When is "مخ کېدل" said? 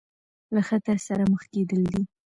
1.31-1.81